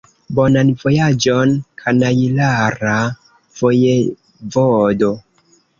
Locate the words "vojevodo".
3.61-5.17